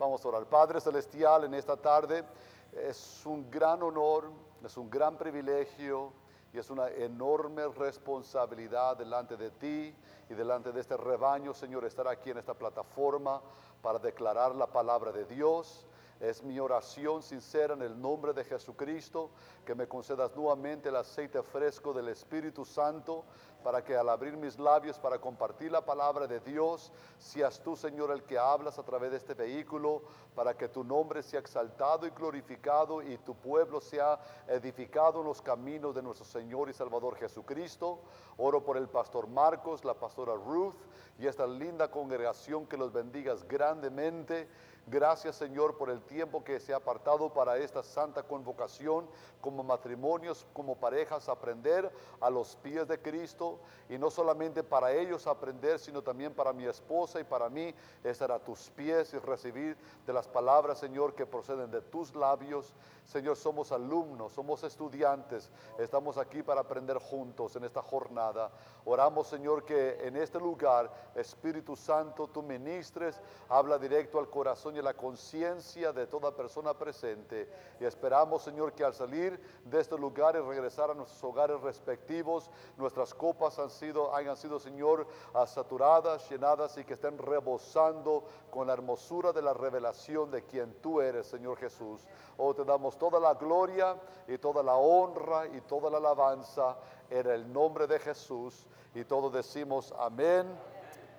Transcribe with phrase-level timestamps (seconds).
[0.00, 0.46] Vamos a orar.
[0.46, 2.24] Padre Celestial, en esta tarde
[2.72, 4.30] es un gran honor,
[4.64, 6.10] es un gran privilegio
[6.54, 9.94] y es una enorme responsabilidad delante de ti
[10.30, 13.42] y delante de este rebaño, Señor, estar aquí en esta plataforma
[13.82, 15.84] para declarar la palabra de Dios.
[16.20, 19.30] Es mi oración sincera en el nombre de Jesucristo
[19.64, 23.24] que me concedas nuevamente el aceite fresco del Espíritu Santo
[23.64, 28.10] para que al abrir mis labios para compartir la palabra de Dios, seas tú, Señor,
[28.10, 30.02] el que hablas a través de este vehículo,
[30.34, 35.42] para que tu nombre sea exaltado y glorificado y tu pueblo sea edificado en los
[35.42, 38.00] caminos de nuestro Señor y Salvador Jesucristo.
[38.38, 40.76] Oro por el pastor Marcos, la pastora Ruth
[41.18, 44.48] y esta linda congregación que los bendigas grandemente
[44.90, 49.06] Gracias Señor por el tiempo que se ha apartado para esta santa convocación
[49.40, 55.28] como matrimonios, como parejas, aprender a los pies de Cristo y no solamente para ellos
[55.28, 57.72] aprender, sino también para mi esposa y para mí
[58.02, 62.74] estar a tus pies y recibir de las palabras Señor que proceden de tus labios.
[63.04, 68.50] Señor, somos alumnos, somos estudiantes, estamos aquí para aprender juntos en esta jornada.
[68.84, 74.94] Oramos Señor que en este lugar, Espíritu Santo, tú ministres, habla directo al corazón la
[74.94, 77.48] conciencia de toda persona presente.
[77.80, 82.50] Y esperamos, Señor, que al salir de este lugar y regresar a nuestros hogares respectivos,
[82.76, 85.06] nuestras copas han sido, hayan sido, Señor,
[85.46, 91.00] saturadas, llenadas y que estén rebosando con la hermosura de la revelación de quien tú
[91.00, 92.06] eres, Señor Jesús.
[92.36, 96.76] Oh, te damos toda la gloria y toda la honra y toda la alabanza
[97.10, 98.66] en el nombre de Jesús.
[98.94, 100.46] Y todos decimos amén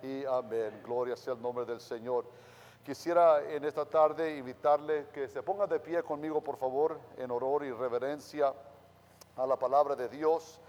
[0.01, 0.81] y amén.
[0.83, 2.25] Gloria sea el nombre del Señor.
[2.85, 7.63] Quisiera en esta tarde invitarle que se ponga de pie conmigo, por favor, en horror
[7.63, 8.55] y reverencia
[9.37, 10.59] a la palabra de Dios.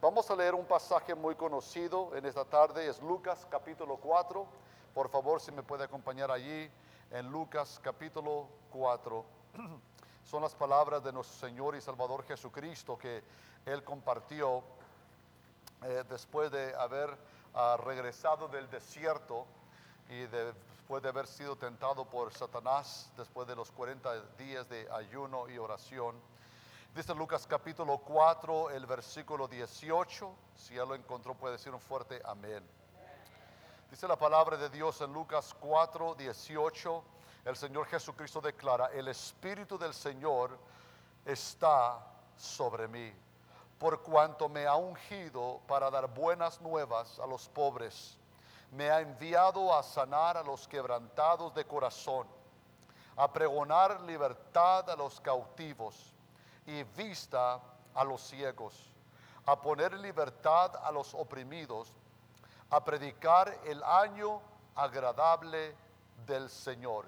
[0.00, 4.44] Vamos a leer un pasaje muy conocido en esta tarde, es Lucas capítulo 4.
[4.92, 6.68] Por favor, si me puede acompañar allí
[7.12, 9.24] en Lucas capítulo 4.
[10.24, 13.22] Son las palabras de nuestro Señor y Salvador Jesucristo que
[13.64, 14.64] Él compartió
[15.84, 17.16] eh, después de haber
[17.54, 19.46] ah, regresado del desierto
[20.08, 20.52] y de
[20.90, 25.56] después de haber sido tentado por Satanás, después de los 40 días de ayuno y
[25.56, 26.20] oración.
[26.96, 30.34] Dice Lucas capítulo 4, el versículo 18.
[30.56, 32.68] Si ya lo encontró, puede decir un fuerte amén.
[33.88, 37.04] Dice la palabra de Dios en Lucas 4, 18.
[37.44, 40.58] El Señor Jesucristo declara, el Espíritu del Señor
[41.24, 42.04] está
[42.36, 43.12] sobre mí,
[43.78, 48.18] por cuanto me ha ungido para dar buenas nuevas a los pobres
[48.72, 52.26] me ha enviado a sanar a los quebrantados de corazón,
[53.16, 56.14] a pregonar libertad a los cautivos
[56.66, 57.60] y vista
[57.94, 58.74] a los ciegos,
[59.46, 61.92] a poner libertad a los oprimidos,
[62.70, 64.40] a predicar el año
[64.76, 65.74] agradable
[66.26, 67.06] del Señor.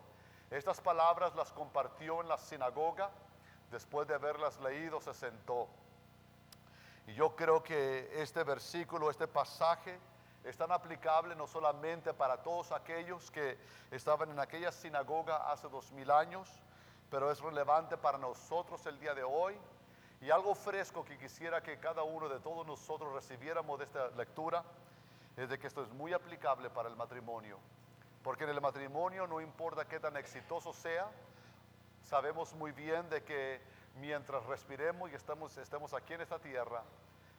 [0.51, 3.11] Estas palabras las compartió en la sinagoga,
[3.71, 5.69] después de haberlas leído se sentó.
[7.07, 9.99] Y yo creo que este versículo, este pasaje,
[10.45, 13.57] es tan aplicable no solamente para todos aquellos que
[13.91, 16.49] estaban en aquella sinagoga hace dos mil años,
[17.11, 19.57] pero es relevante para nosotros el día de hoy.
[20.21, 24.65] Y algo fresco que quisiera que cada uno de todos nosotros recibiéramos de esta lectura
[25.37, 27.59] es de que esto es muy aplicable para el matrimonio.
[28.23, 31.09] Porque en el matrimonio no importa qué tan exitoso sea,
[32.05, 33.61] sabemos muy bien de que
[34.01, 36.83] mientras respiremos y estamos, estemos aquí en esta tierra,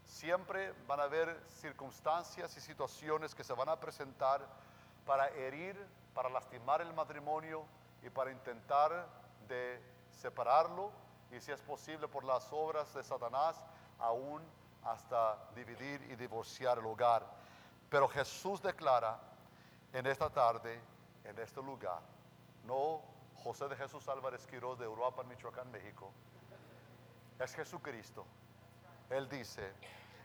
[0.06, 4.46] Siempre van a haber circunstancias y situaciones que se van a presentar
[5.06, 5.76] para herir,
[6.14, 7.66] para lastimar el matrimonio
[8.02, 9.08] y para intentar
[9.48, 9.82] de
[10.12, 10.92] separarlo
[11.32, 13.56] y si es posible por las obras de Satanás,
[14.00, 14.42] aún
[14.84, 17.26] hasta dividir y divorciar el hogar.
[17.90, 19.20] Pero Jesús declara
[19.94, 20.80] en esta tarde,
[21.24, 22.02] en este lugar,
[22.66, 23.02] no
[23.44, 26.12] José de Jesús Álvarez Quiroz de Europa, Michoacán, México,
[27.40, 28.26] es Jesucristo
[29.14, 29.74] él dice,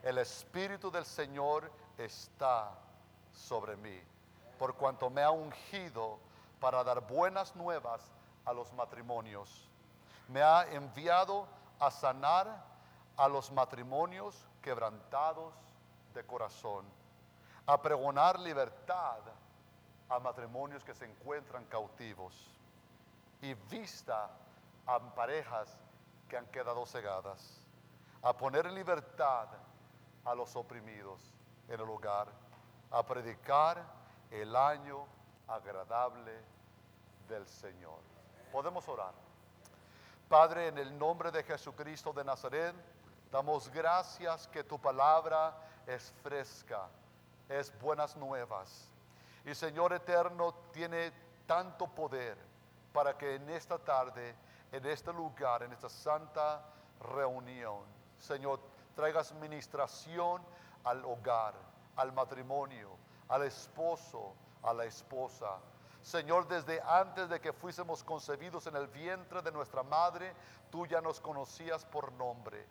[0.02, 2.70] el Espíritu del Señor está
[3.32, 4.00] sobre mí,
[4.58, 6.18] por cuanto me ha ungido
[6.60, 8.00] para dar buenas nuevas
[8.44, 9.68] a los matrimonios.
[10.28, 11.46] Me ha enviado
[11.78, 12.64] a sanar
[13.16, 15.54] a los matrimonios quebrantados
[16.14, 16.84] de corazón,
[17.66, 19.18] a pregonar libertad
[20.08, 22.34] a matrimonios que se encuentran cautivos
[23.42, 24.30] y vista
[24.86, 25.76] a parejas
[26.28, 27.57] que han quedado cegadas
[28.22, 29.48] a poner en libertad
[30.24, 31.20] a los oprimidos
[31.68, 32.28] en el hogar,
[32.90, 33.84] a predicar
[34.30, 35.06] el año
[35.46, 36.32] agradable
[37.28, 38.00] del Señor.
[38.52, 39.12] Podemos orar.
[40.28, 42.74] Padre, en el nombre de Jesucristo de Nazaret,
[43.30, 45.56] damos gracias que tu palabra
[45.86, 46.88] es fresca,
[47.48, 48.90] es buenas nuevas.
[49.44, 51.12] Y Señor eterno, tiene
[51.46, 52.36] tanto poder
[52.92, 54.34] para que en esta tarde,
[54.70, 56.62] en este lugar, en esta santa
[57.00, 58.60] reunión, Señor,
[58.94, 60.42] traigas ministración
[60.84, 61.54] al hogar,
[61.96, 62.96] al matrimonio,
[63.28, 65.58] al esposo, a la esposa.
[66.02, 70.32] Señor, desde antes de que fuésemos concebidos en el vientre de nuestra madre,
[70.70, 72.66] tú ya nos conocías por nombre.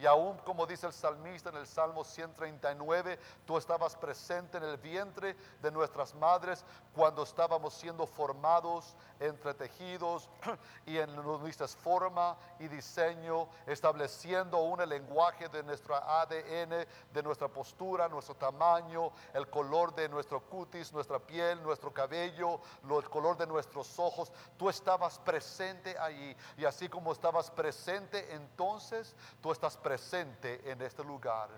[0.00, 4.78] Y aún como dice el salmista en el Salmo 139, tú estabas presente en el
[4.78, 6.64] vientre de nuestras madres
[6.94, 10.30] cuando estábamos siendo formados, entretejidos
[10.86, 18.08] y en nuestra forma y diseño, estableciendo un lenguaje de nuestro ADN, de nuestra postura,
[18.08, 22.58] nuestro tamaño, el color de nuestro cutis, nuestra piel, nuestro cabello,
[22.88, 24.32] el color de nuestros ojos.
[24.56, 30.80] Tú estabas presente allí y así como estabas presente entonces, tú estás presente presente en
[30.82, 31.48] este lugar.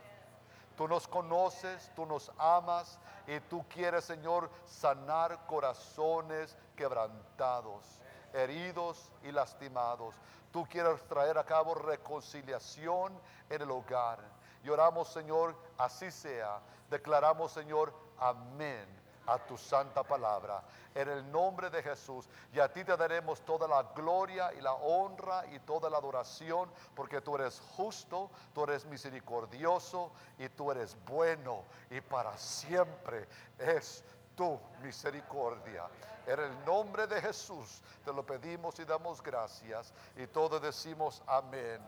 [0.75, 8.01] Tú nos conoces, tú nos amas y tú quieres, Señor, sanar corazones quebrantados,
[8.33, 10.15] heridos y lastimados.
[10.51, 13.13] Tú quieres traer a cabo reconciliación
[13.51, 14.21] en el hogar.
[14.65, 16.59] Y oramos, Señor, así sea.
[16.89, 20.63] Declaramos, Señor, amén a tu santa palabra.
[20.95, 22.29] En el nombre de Jesús.
[22.53, 26.71] Y a ti te daremos toda la gloria y la honra y toda la adoración,
[26.95, 31.65] porque tú eres justo, tú eres misericordioso y tú eres bueno.
[31.91, 33.29] Y para siempre
[33.59, 34.05] es
[34.37, 35.87] tu misericordia.
[36.27, 39.93] En el nombre de Jesús te lo pedimos y damos gracias.
[40.17, 41.81] Y todos decimos amén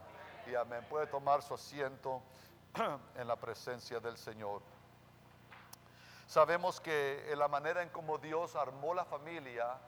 [0.46, 0.84] y amén.
[0.88, 2.22] Puede tomar su asiento
[3.16, 4.62] en la presencia del Señor.
[6.34, 9.78] Sabemos que en la manera en como Dios armó la familia,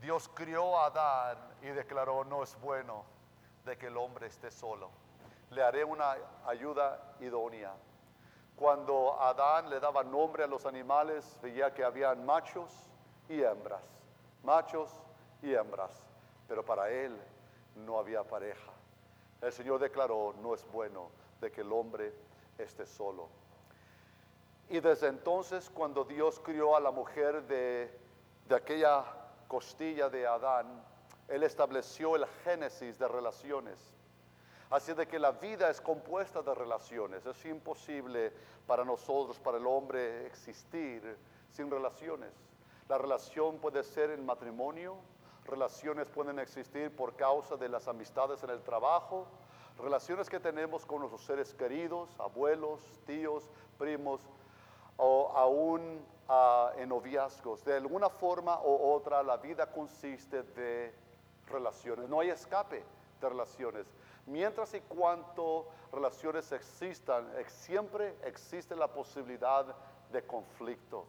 [0.00, 3.04] Dios crió a Adán y declaró, no es bueno
[3.66, 4.88] de que el hombre esté solo.
[5.50, 6.16] Le haré una
[6.46, 7.74] ayuda idónea.
[8.56, 12.72] Cuando Adán le daba nombre a los animales, veía que habían machos
[13.28, 13.84] y hembras,
[14.42, 14.90] machos
[15.42, 16.02] y hembras,
[16.48, 17.14] pero para él
[17.84, 18.72] no había pareja.
[19.42, 21.10] El Señor declaró, no es bueno
[21.42, 22.14] de que el hombre
[22.56, 23.43] esté solo.
[24.68, 27.90] Y desde entonces, cuando Dios crió a la mujer de,
[28.50, 29.04] aquella
[29.46, 30.82] costilla de Adán,
[31.28, 33.78] Él estableció el génesis de relaciones.
[34.70, 37.26] Así de que la vida es compuesta de relaciones.
[37.26, 38.32] Es imposible
[38.66, 41.16] para nosotros, para el hombre, existir
[41.52, 42.32] sin relaciones.
[42.88, 44.96] La relación puede ser en matrimonio,
[45.46, 49.26] relaciones pueden existir por causa de las amistades en el trabajo,
[49.78, 54.20] relaciones que tenemos con nuestros seres queridos, abuelos, tíos, primos,
[54.96, 57.64] o aún ah, en noviazgos.
[57.64, 60.94] De alguna forma u otra, la vida consiste de
[61.46, 62.08] relaciones.
[62.08, 62.84] No hay escape
[63.20, 63.86] de relaciones.
[64.26, 69.66] Mientras y cuanto relaciones existan, siempre existe la posibilidad
[70.10, 71.06] de conflicto.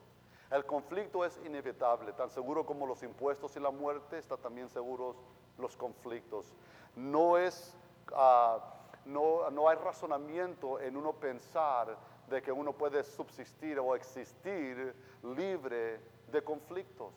[0.51, 5.15] El conflicto es inevitable, tan seguro como los impuestos y la muerte, está también seguros
[5.57, 6.53] los conflictos.
[6.95, 7.75] No es,
[8.13, 8.59] ah,
[9.05, 11.97] no, no hay razonamiento en uno pensar
[12.29, 15.99] de que uno puede subsistir o existir libre
[16.31, 17.13] de conflictos,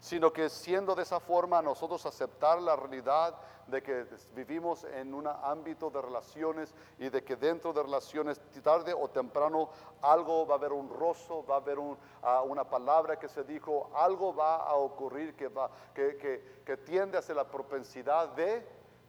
[0.00, 3.34] sino que siendo de esa forma nosotros aceptar la realidad
[3.68, 8.94] de que vivimos en un ámbito de relaciones y de que dentro de relaciones tarde
[8.94, 9.68] o temprano
[10.00, 11.78] algo va a haber un rozo, va a haber
[12.22, 17.34] ah, una palabra que se dijo, algo va a ocurrir que, va, que, tiende hacia
[17.34, 18.66] la propensidad de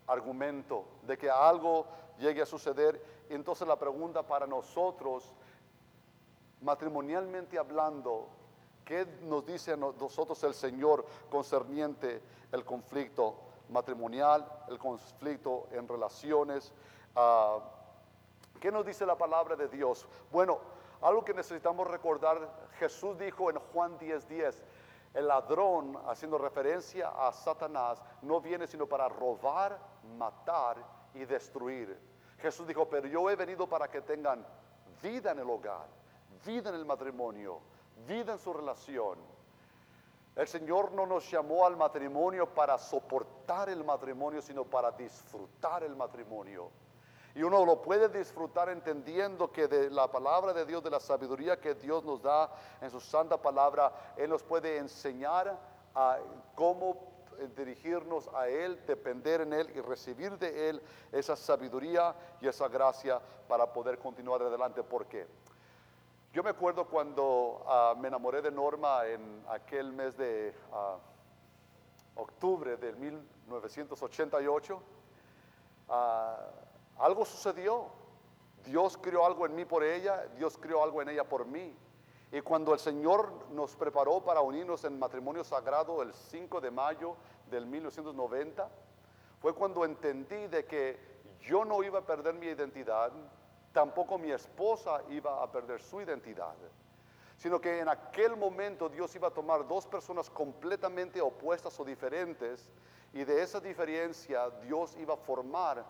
[0.07, 1.85] argumento, de que algo
[2.17, 3.01] llegue a suceder
[3.35, 5.33] entonces la pregunta para nosotros,
[6.61, 8.27] matrimonialmente hablando,
[8.85, 12.21] ¿qué nos dice a nosotros el Señor concerniente
[12.51, 13.35] el conflicto
[13.69, 16.73] matrimonial, el conflicto en relaciones?
[17.15, 17.59] Ah,
[18.59, 20.07] ¿Qué nos dice la palabra de Dios?
[20.31, 20.59] Bueno,
[21.01, 24.63] algo que necesitamos recordar, Jesús dijo en Juan 10:10, 10,
[25.13, 29.79] el ladrón, haciendo referencia a Satanás, no viene sino para robar,
[30.17, 30.77] matar
[31.13, 32.08] y destruir.
[32.39, 34.45] Jesús dijo, pero yo he venido para que tengan
[35.01, 35.87] vida en el hogar,
[36.45, 37.59] vida en el matrimonio,
[38.07, 39.17] vida en su relación.
[40.35, 45.95] El Señor no nos llamó al matrimonio para soportar el matrimonio, sino para disfrutar el
[45.95, 46.69] matrimonio.
[47.35, 51.59] Y uno lo puede disfrutar entendiendo que de la palabra de Dios, de la sabiduría
[51.59, 52.49] que Dios nos da
[52.81, 55.57] en su santa palabra, Él nos puede enseñar
[55.93, 56.17] a
[56.55, 57.08] cómo
[57.55, 60.81] dirigirnos a Él, depender en Él y recibir de Él
[61.11, 64.83] esa sabiduría y esa gracia para poder continuar adelante.
[64.83, 65.27] ¿Por qué?
[66.31, 70.97] Yo me acuerdo cuando ah, me enamoré de Norma en aquel mes de ah,
[72.15, 74.81] octubre de 1988.
[75.89, 76.37] Ah,
[76.99, 77.87] algo sucedió.
[78.65, 81.75] Dios creó algo en mí por ella, Dios creó algo en ella por mí.
[82.31, 87.15] Y cuando el Señor nos preparó para unirnos en matrimonio sagrado el 5 de mayo
[87.49, 88.69] del 1990,
[89.39, 90.99] fue cuando entendí de que
[91.41, 93.11] yo no iba a perder mi identidad,
[93.71, 96.55] tampoco mi esposa iba a perder su identidad,
[97.37, 102.69] sino que en aquel momento Dios iba a tomar dos personas completamente opuestas o diferentes
[103.13, 105.83] y de esa diferencia Dios iba a formar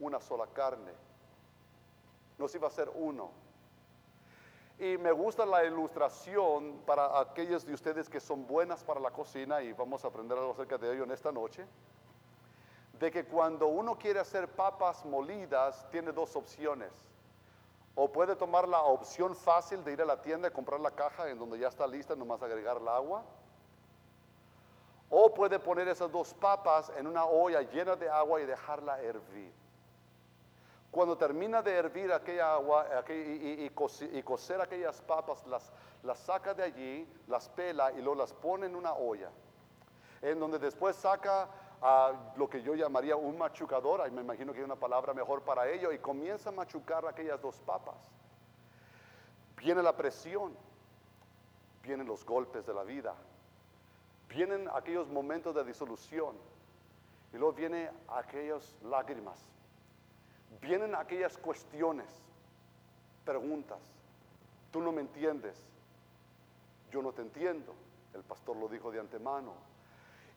[0.00, 0.92] una sola carne.
[2.36, 3.45] Nos iba a hacer uno.
[4.78, 9.62] Y me gusta la ilustración para aquellos de ustedes que son buenas para la cocina
[9.62, 11.64] y vamos a aprender algo acerca de ello en esta noche.
[12.98, 16.92] De que cuando uno quiere hacer papas molidas, tiene dos opciones.
[17.94, 21.30] O puede tomar la opción fácil de ir a la tienda y comprar la caja
[21.30, 23.24] en donde ya está lista, nomás agregar el agua.
[25.08, 29.52] O puede poner esas dos papas en una olla llena de agua y dejarla hervir.
[30.96, 37.50] Cuando termina de hervir aquella agua y, cocer aquellas papas, las, saca de allí, las
[37.50, 39.28] pela y luego las pone en una olla.
[40.22, 41.50] En donde después saca
[41.82, 45.68] a lo que yo llamaría un machucador, me imagino que hay una palabra mejor para
[45.68, 48.10] ello, y comienza a machucar aquellas dos papas.
[49.58, 50.56] Viene la presión,
[51.82, 53.14] vienen los golpes de la vida,
[54.30, 56.38] vienen aquellos momentos de disolución,
[57.34, 59.55] y luego vienen aquellas lágrimas
[60.60, 62.06] vienen aquellas cuestiones,
[63.24, 63.78] preguntas.
[64.70, 65.56] Tú no me entiendes,
[66.90, 67.74] yo no te entiendo.
[68.14, 69.52] El pastor lo dijo de antemano.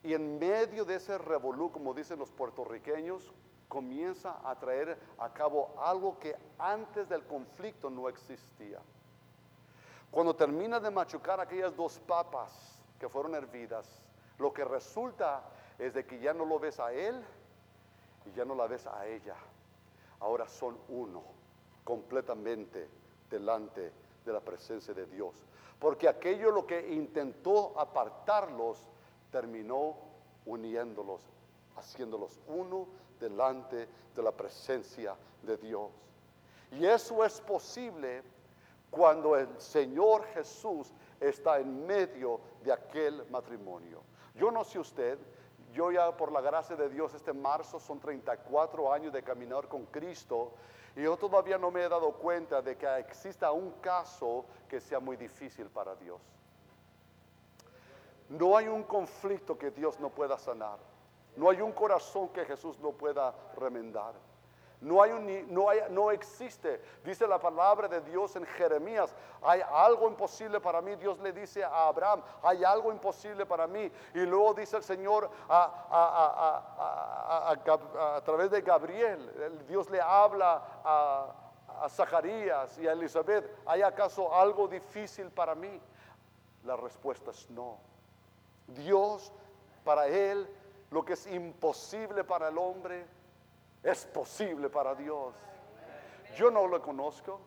[0.02, 3.32] Y en medio de ese revolú, como dicen los puertorriqueños,
[3.68, 8.80] comienza a traer a cabo algo que antes del conflicto no existía.
[10.10, 14.02] Cuando termina de machucar aquellas dos papas que fueron hervidas,
[14.38, 15.42] lo que resulta
[15.78, 17.22] es de que ya no lo ves a él
[18.26, 19.36] y ya no la ves a ella
[20.20, 21.22] ahora son uno,
[21.84, 22.88] completamente
[23.28, 23.92] delante
[24.24, 25.34] de la presencia de Dios.
[25.78, 28.78] Porque aquello lo que intentó apartarlos,
[29.30, 29.96] terminó
[30.44, 31.22] uniéndolos,
[31.76, 32.86] haciéndolos uno
[33.18, 35.90] delante de la presencia de Dios.
[36.72, 38.22] Y eso es posible
[38.90, 44.02] cuando el Señor Jesús está en medio de aquel matrimonio.
[44.34, 45.18] Yo no sé usted,
[45.72, 49.86] yo ya por la gracia de Dios este marzo son 34 años de caminar con
[49.86, 50.52] Cristo
[50.96, 54.98] y yo todavía no me he dado cuenta de que exista un caso que sea
[54.98, 56.20] muy difícil para Dios.
[58.28, 60.78] No hay un conflicto que Dios no pueda sanar.
[61.36, 64.14] No hay un corazón que Jesús no pueda remendar.
[64.80, 69.60] No, hay un, no, hay, no existe, dice la palabra de Dios en Jeremías, hay
[69.70, 70.96] algo imposible para mí.
[70.96, 73.92] Dios le dice a Abraham, hay algo imposible para mí.
[74.14, 77.52] Y luego dice el Señor a,
[78.16, 81.34] a través de Gabriel, Dios le habla a,
[81.88, 85.80] Zacarías y a Elizabeth, ¿hay acaso algo difícil para mí?
[86.64, 87.78] La respuesta es no.
[88.66, 89.32] Dios,
[89.82, 90.46] para Él,
[90.90, 93.06] lo que es imposible para el hombre,
[93.82, 95.34] es posible para Dios.
[96.36, 97.40] Yo no lo conozco.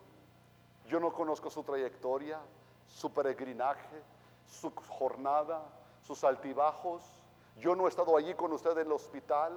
[0.88, 2.40] Yo no conozco su trayectoria,
[2.88, 4.04] su peregrinaje,
[4.46, 5.64] su jornada,
[6.02, 7.04] sus altibajos.
[7.58, 9.54] Yo no he estado allí con usted en el hospital.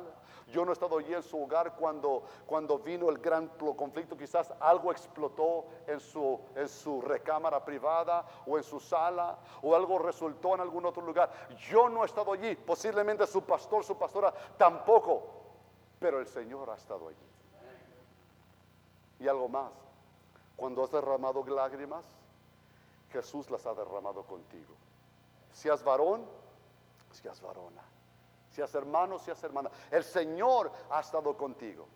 [0.48, 4.16] Yo no he estado allí en su hogar cuando, cuando vino el gran conflicto.
[4.16, 9.98] Quizás algo explotó en su, en su recámara privada o en su sala o algo
[9.98, 11.30] resultó en algún otro lugar.
[11.70, 12.54] Yo no he estado allí.
[12.54, 15.35] Posiblemente su pastor, su pastora tampoco
[15.98, 17.16] pero el Señor ha estado allí.
[19.18, 19.72] Y algo más,
[20.56, 22.04] cuando has derramado lágrimas,
[23.10, 24.74] Jesús las ha derramado contigo.
[25.52, 26.26] Seas varón,
[27.12, 27.82] seas varona.
[28.50, 29.70] Seas hermano, seas hermana.
[29.90, 31.86] El Señor ha estado contigo.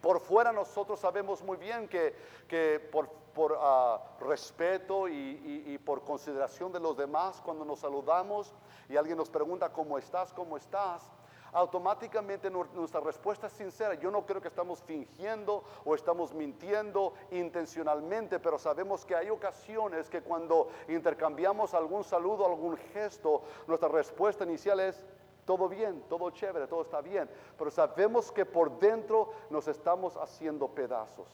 [0.00, 6.96] Por fuera nosotros sabemos muy bien que, por, ah, respeto y, por consideración de los
[6.96, 8.52] demás, cuando nos saludamos
[8.88, 11.10] y alguien nos pregunta cómo estás, cómo estás,
[11.54, 13.94] automáticamente nuestra respuesta es sincera.
[13.94, 20.10] Yo no creo que estamos fingiendo o estamos mintiendo intencionalmente, pero sabemos que hay ocasiones
[20.10, 25.02] que cuando intercambiamos algún saludo, algún gesto, nuestra respuesta inicial es
[25.44, 30.68] todo bien, todo chévere, todo está bien, pero sabemos que por dentro nos estamos haciendo
[30.68, 31.28] pedazos.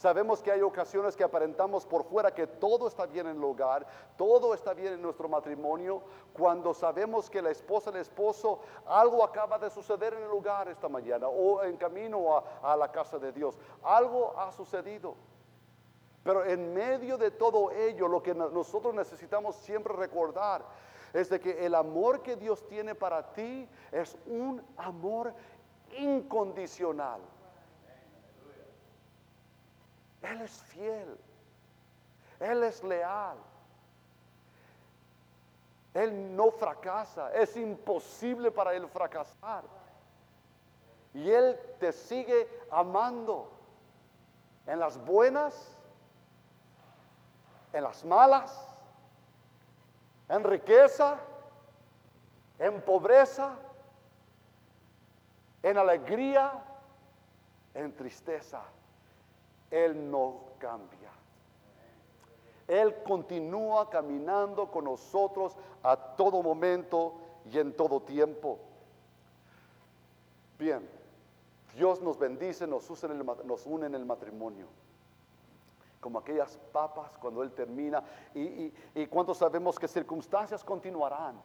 [0.00, 3.86] Sabemos que hay ocasiones que aparentamos por fuera que todo está bien en el hogar,
[4.16, 6.00] todo está bien en nuestro matrimonio,
[6.32, 10.88] cuando sabemos que la esposa, el esposo, algo acaba de suceder en el hogar esta
[10.88, 13.58] mañana o en camino a, a la casa de Dios.
[13.82, 15.16] Algo ha sucedido.
[16.24, 20.62] Pero en medio de todo ello, lo que nosotros necesitamos siempre recordar
[21.12, 25.34] es de que el amor que Dios tiene para ti es un amor
[25.98, 27.20] incondicional.
[30.22, 31.18] Él es fiel.
[32.38, 33.36] Él es leal.
[35.92, 39.64] Él no fracasa, es imposible para Él fracasar.
[41.12, 43.50] Y Él te sigue amando
[44.66, 45.76] en las buenas,
[47.72, 48.68] en las malas,
[50.28, 51.18] en riqueza,
[52.58, 53.56] en pobreza,
[55.62, 56.52] en alegría,
[57.74, 58.62] en tristeza.
[59.70, 61.10] Él no cambia.
[62.66, 67.14] Él continúa caminando con nosotros a todo momento
[67.50, 68.58] y en todo tiempo.
[70.58, 70.88] Bien,
[71.74, 72.88] Dios nos bendice, nos,
[73.66, 74.66] une en el matrimonio.
[76.00, 78.02] Como aquellas papas cuando Él termina.
[78.34, 81.40] Y, y, cuántos sabemos que circunstancias continuarán.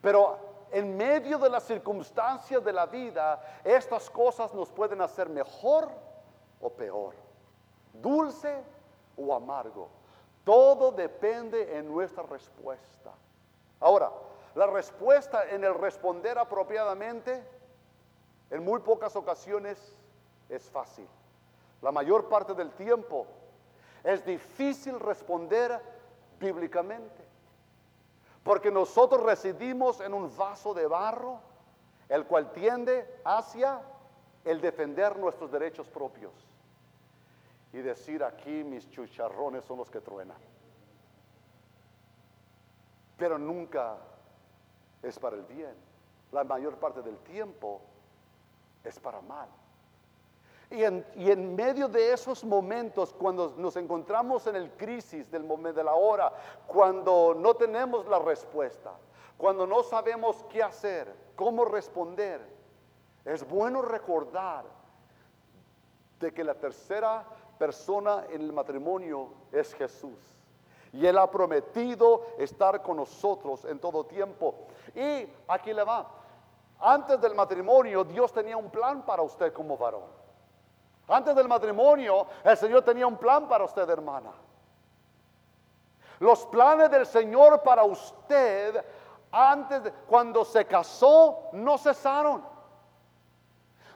[0.00, 0.38] Pero
[0.70, 5.88] en medio de las circunstancias de la vida, estas cosas nos pueden hacer mejor
[6.60, 7.14] o peor,
[8.00, 8.62] dulce
[9.16, 9.88] o amargo.
[10.44, 13.12] Todo depende en nuestra respuesta.
[13.80, 14.12] Ahora,
[14.54, 17.42] la respuesta en el responder apropiadamente,
[18.50, 19.96] en muy pocas ocasiones
[20.48, 21.08] es fácil.
[21.82, 23.26] La mayor parte del tiempo
[24.02, 25.80] es difícil responder
[26.38, 27.24] bíblicamente.
[28.42, 31.40] Porque nosotros residimos en un vaso de barro,
[32.08, 33.82] el cual tiende hacia
[34.44, 36.32] el defender nuestros derechos propios.
[37.76, 40.38] Y decir aquí mis chucharrones son los que truenan.
[43.18, 43.98] Pero nunca
[45.02, 45.74] es para el bien.
[46.32, 47.82] La mayor parte del tiempo
[48.82, 49.50] es para mal.
[50.70, 55.84] Y en, medio de esos momentos, cuando nos encontramos en el crisis del momento de
[55.84, 56.32] la hora,
[56.66, 58.92] cuando no tenemos la respuesta,
[59.36, 62.40] cuando no sabemos qué hacer, cómo responder,
[63.26, 64.64] es bueno recordar
[66.18, 67.26] de que la tercera
[67.58, 70.18] persona en el matrimonio es Jesús.
[70.92, 74.54] Y Él ha prometido estar con nosotros en todo tiempo.
[74.94, 76.08] Y aquí le va.
[76.80, 80.04] Antes del matrimonio, Dios tenía un plan para usted como varón.
[81.08, 84.32] Antes del matrimonio, el Señor tenía un plan para usted, hermana.
[86.18, 88.84] Los planes del Señor para usted,
[89.30, 92.42] antes de, cuando se casó, no cesaron.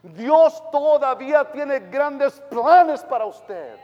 [0.03, 3.77] Dios todavía tiene grandes planes para usted.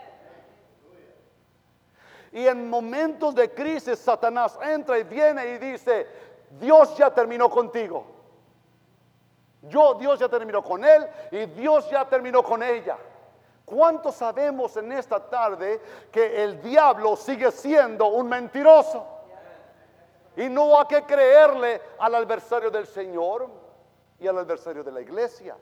[2.32, 6.08] Y en momentos de crisis, Satanás entra y viene y dice,
[6.60, 8.06] Dios ya terminó contigo.
[9.64, 12.98] Yo, Dios ya terminó con él y Dios ya terminó con ella.
[13.66, 19.06] ¿Cuántos sabemos en esta tarde que el diablo sigue siendo un mentiroso?
[20.38, 23.50] Y no hay que creerle al adversario del Señor
[24.20, 25.58] y al adversario de la iglesia.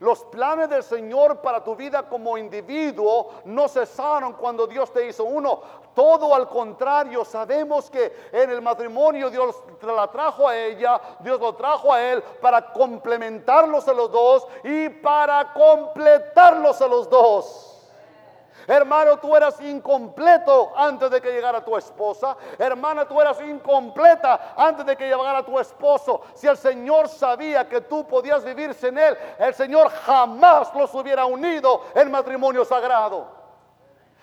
[0.00, 5.24] Los planes del Señor para tu vida como individuo no cesaron cuando Dios te hizo
[5.24, 5.60] uno.
[5.92, 11.56] Todo al contrario, sabemos que en el matrimonio Dios la trajo a ella, Dios lo
[11.56, 17.67] trajo a él para complementarlos a los dos y para completarlos a los dos.
[18.66, 22.36] Hermano, tú eras incompleto antes de que llegara tu esposa.
[22.58, 26.22] Hermana, tú eras incompleta antes de que llegara tu esposo.
[26.34, 31.24] Si el Señor sabía que tú podías vivir sin Él, el Señor jamás los hubiera
[31.24, 33.37] unido en matrimonio sagrado.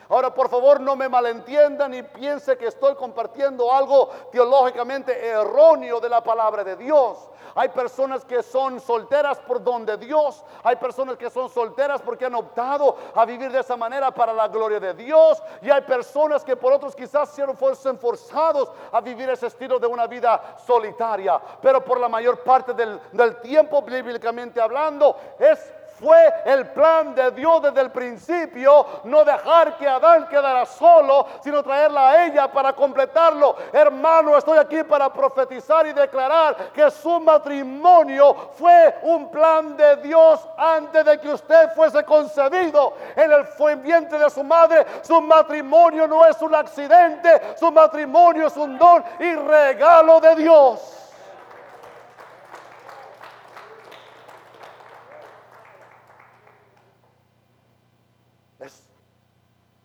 [0.09, 6.09] Ahora, por favor, no me malentiendan ni piense que estoy compartiendo algo teológicamente erróneo de
[6.09, 7.29] la palabra de Dios.
[7.57, 10.43] Hay personas que son solteras por donde Dios.
[10.61, 14.49] Hay personas que son solteras porque han optado a vivir de esa manera para la
[14.49, 15.41] gloria de Dios.
[15.61, 20.05] Y hay personas que por otros quizás fuesen forzados a vivir ese estilo de una
[20.05, 21.39] vida solitaria.
[21.61, 27.31] Pero por la mayor parte del, del tiempo, bíblicamente hablando, es fue el plan de
[27.31, 32.73] Dios desde el principio, no dejar que Adán quedara solo, sino traerla a ella para
[32.73, 33.55] completarlo.
[33.71, 40.47] Hermano, estoy aquí para profetizar y declarar que su matrimonio fue un plan de Dios
[40.57, 43.45] antes de que usted fuese concebido en el
[43.77, 44.85] vientre de su madre.
[45.01, 51.04] Su matrimonio no es un accidente, su matrimonio es un don y regalo de Dios.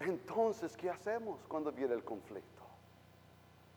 [0.01, 2.63] Entonces, ¿qué hacemos cuando viene el conflicto?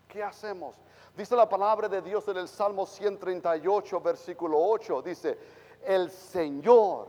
[0.08, 0.76] ¿Qué hacemos?
[1.16, 5.02] Dice la palabra de Dios en el Salmo 138, versículo 8.
[5.02, 5.38] Dice,
[5.86, 7.08] el Señor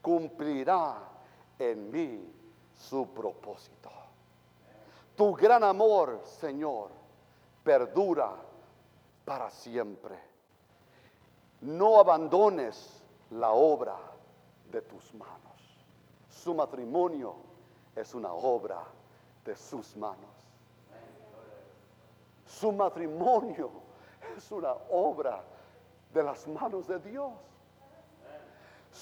[0.00, 0.96] cumplirá
[1.58, 2.32] en mí
[2.74, 3.90] su propósito.
[5.16, 6.90] Tu gran amor, Señor,
[7.64, 8.36] perdura
[9.24, 10.14] para siempre.
[11.62, 13.96] No abandones la obra
[14.70, 15.45] de tus manos.
[16.46, 17.34] Su matrimonio
[17.96, 18.80] es una obra
[19.44, 20.30] de sus manos.
[22.46, 23.68] Su matrimonio
[24.36, 25.42] es una obra
[26.14, 27.32] de las manos de Dios.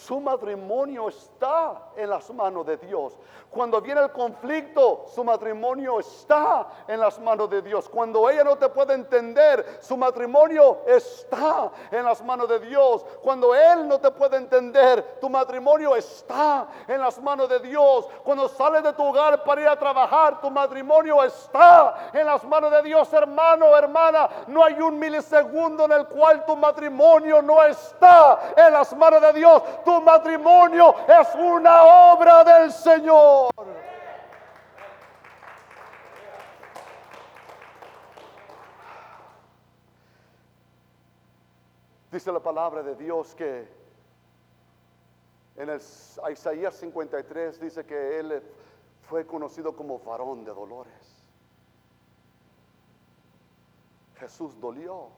[0.03, 3.17] Su matrimonio está en las manos de Dios.
[3.49, 7.89] Cuando viene el conflicto, su matrimonio está en las manos de Dios.
[7.89, 13.07] Cuando ella no te puede entender, su matrimonio está en las manos de Dios.
[13.23, 18.09] Cuando él no te puede entender, tu matrimonio está en las manos de Dios.
[18.25, 22.73] Cuando sales de tu hogar para ir a trabajar, tu matrimonio está en las manos
[22.73, 24.29] de Dios, hermano, hermana.
[24.49, 29.33] No hay un milisegundo en el cual tu matrimonio no está en las manos de
[29.35, 33.51] Dios tu matrimonio es una obra del Señor.
[42.11, 43.69] Dice la palabra de Dios que
[45.57, 45.81] en el
[46.33, 48.43] Isaías 53 dice que él
[49.09, 51.25] fue conocido como varón de dolores.
[54.17, 55.11] Jesús dolió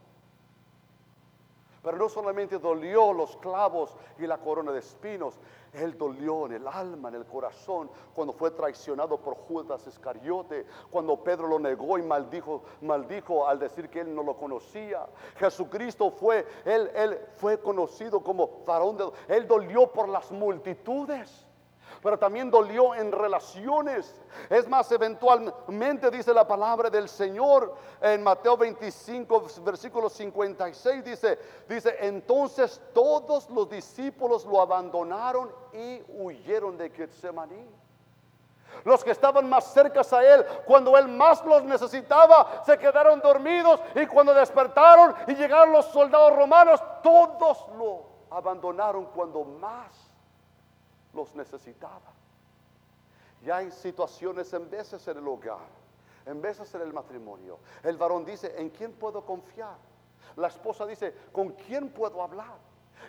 [1.87, 5.39] pero no solamente dolió los clavos y la corona de espinos,
[5.73, 11.23] él dolió en el alma, en el corazón, cuando fue traicionado por Judas Iscariote, cuando
[11.23, 15.07] Pedro lo negó y maldijo, maldijo al decir que él no lo conocía.
[15.37, 21.46] Jesucristo fue, él, él fue conocido como varón de, él dolió por las multitudes
[22.07, 24.15] pero también dolió en relaciones.
[24.49, 31.37] Es más, eventualmente dice la palabra del Señor en Mateo 25, versículo 56, dice,
[31.69, 37.67] dice, entonces todos los discípulos lo abandonaron y huyeron de Getsemaní.
[38.85, 43.81] Los que estaban más cerca a él, cuando él más los necesitaba, se quedaron dormidos
[43.97, 50.06] y cuando despertaron y llegaron los soldados romanos, todos lo abandonaron cuando más
[51.17, 52.13] los necesitaba.
[53.43, 55.67] Y hay situaciones en veces en el hogar,
[56.25, 57.59] en veces en el matrimonio.
[57.83, 59.77] El varón dice, ¿en quién puedo confiar?
[60.37, 62.57] La esposa dice, ¿con quién puedo hablar?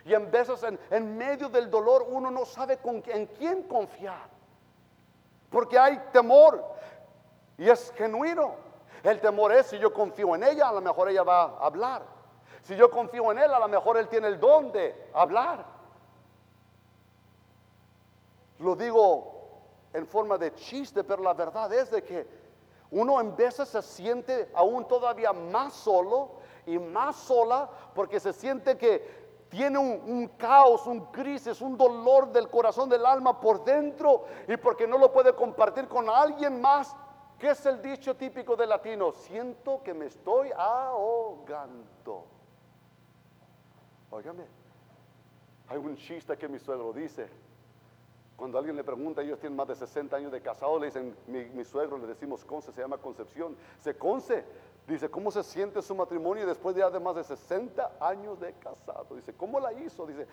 [0.04, 4.28] Y en veces en, medio del dolor uno no sabe con, en quién confiar.
[5.50, 6.64] Porque hay temor
[7.56, 8.54] y es genuino.
[9.02, 12.02] El temor es si yo confío en ella, a lo mejor ella va a hablar.
[12.62, 15.77] Si yo confío en él, a lo mejor él tiene el don de hablar.
[18.58, 19.38] Lo digo
[19.92, 22.26] en forma de chiste, pero la verdad es de que
[22.90, 28.76] uno en veces se siente aún todavía más solo y más sola porque se siente
[28.76, 29.18] que
[29.48, 34.86] tiene un, caos, un crisis, un dolor del corazón, del alma por dentro y porque
[34.86, 36.94] no lo puede compartir con alguien más.
[37.38, 39.12] ¿Qué es el dicho típico de latino?
[39.12, 42.26] Siento que me estoy ahogando.
[44.10, 44.44] Óigame,
[45.68, 47.28] hay un chiste que mi suegro dice.
[48.38, 51.64] Cuando alguien le pregunta, ellos tienen más de 60 años de casado, le dicen, mi,
[51.64, 53.56] suegro, le decimos Conce, se llama Concepción.
[53.80, 54.44] Se Conce,
[54.86, 59.16] dice, ¿cómo se siente su matrimonio después de, de más de 60 años de casado?
[59.16, 60.06] Dice, ¿cómo la hizo?
[60.06, 60.28] Dice,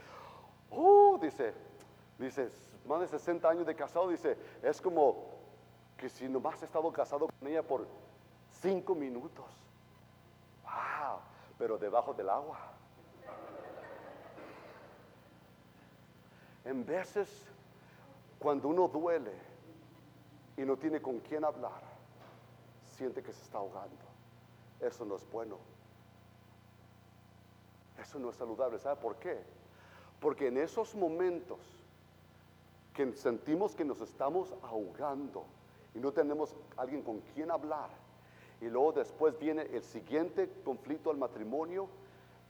[0.70, 1.52] oh, dice,
[2.20, 2.48] dice,
[2.86, 5.26] más de 60 años de casado, dice, es como
[5.98, 7.88] que si nomás he estado casado con ella por
[8.62, 9.46] 5 minutos.
[10.62, 11.22] Wow,
[11.58, 12.60] pero debajo del agua.
[16.66, 17.55] En veces
[18.46, 19.32] cuando uno duele
[20.56, 21.82] y no tiene con quién hablar,
[22.96, 24.06] siente que se está ahogando.
[24.80, 25.58] Eso no es bueno.
[28.00, 28.78] Eso no es saludable.
[28.78, 29.40] ¿Sabe por qué?
[30.20, 31.58] Porque en esos momentos
[32.94, 35.44] que sentimos que nos estamos ahogando
[35.96, 37.90] y no tenemos alguien con quien hablar,
[38.62, 41.90] y luego después viene el siguiente conflicto al matrimonio,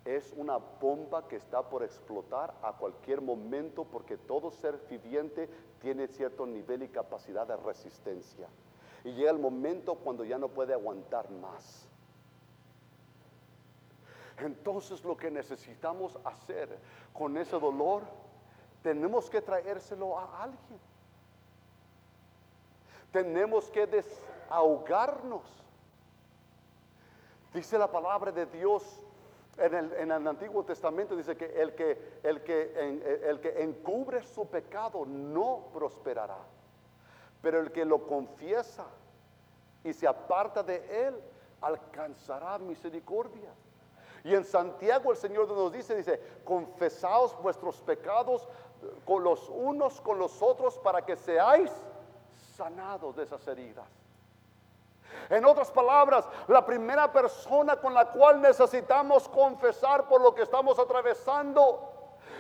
[0.06, 5.50] es una bomba que está por explotar a cualquier momento porque todo ser viviente
[5.86, 8.48] tiene cierto nivel y capacidad de resistencia.
[9.04, 11.88] Y llega el momento cuando ya no puede aguantar más.
[14.40, 16.76] Entonces lo que necesitamos hacer
[17.14, 18.02] con ese dolor,
[18.82, 20.80] tenemos que traérselo a alguien.
[23.12, 25.44] Tenemos que desahogarnos.
[27.54, 29.04] Dice la palabra de Dios
[29.58, 35.06] en el, Antiguo Testamento dice que el que, el, que el que encubre su pecado
[35.06, 36.40] no prosperará,
[37.42, 38.86] pero el que lo confiesa
[39.84, 41.16] y se aparta de él
[41.62, 43.50] alcanzará misericordia.
[44.24, 48.48] Y en Santiago el Señor nos dice, dice, confesaos vuestros pecados
[49.06, 51.72] con los unos con los otros para que seáis
[52.56, 53.88] sanados de esas heridas.
[55.30, 60.78] En otras palabras, la primera persona con la cual necesitamos confesar por lo que estamos
[60.80, 61.92] atravesando.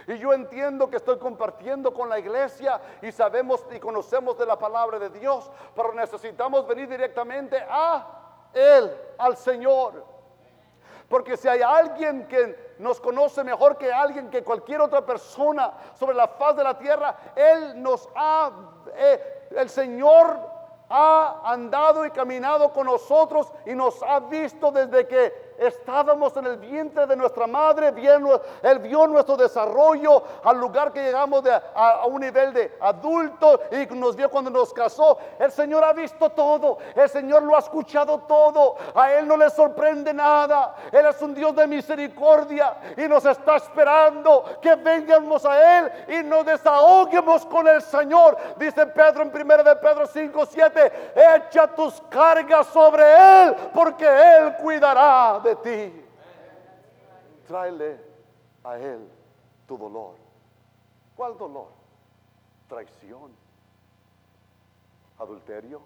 [0.07, 4.57] Y yo entiendo que estoy compartiendo con la iglesia y sabemos y conocemos de la
[4.57, 10.05] palabra de Dios, pero necesitamos venir directamente a Él, al Señor.
[11.09, 16.15] Porque si hay alguien que nos conoce mejor que alguien, que cualquier otra persona sobre
[16.15, 18.51] la faz de la tierra, Él nos ha,
[18.95, 20.54] eh, el Señor
[20.89, 26.57] ha andado y caminado con nosotros y nos ha visto desde que estábamos en el
[26.57, 31.43] vientre de nuestra madre, Él vio nuestro desarrollo al lugar que llegamos
[31.75, 35.17] a, un nivel de adulto y nos vio cuando nos casó.
[35.39, 39.49] El Señor ha visto todo, el Señor lo ha escuchado todo, a Él no le
[39.49, 40.75] sorprende nada.
[40.91, 46.23] Él es un Dios de misericordia y nos está esperando que vengamos a Él y
[46.23, 48.37] nos desahoguemos con el Señor.
[48.57, 54.55] Dice Pedro en 1 de Pedro 5, 7, echa tus cargas sobre Él porque Él
[54.61, 56.05] cuidará de ti.
[57.47, 57.99] Tráele
[58.63, 59.07] a Él
[59.67, 60.15] tu dolor.
[61.15, 61.69] ¿Cuál dolor?
[62.67, 63.31] Traición,
[65.19, 65.81] adulterio,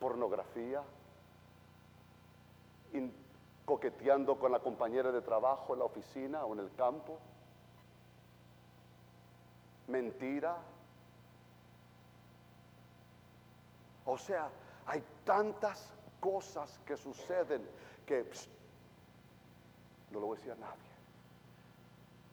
[0.00, 0.82] pornografía,
[3.64, 7.18] coqueteando con la compañera de trabajo en la oficina o en el campo,
[9.86, 10.56] mentira.
[14.04, 14.50] O sea,
[14.86, 17.62] hay tantas cosas que suceden
[18.08, 18.24] que
[20.10, 20.90] no lo voy a decir a nadie,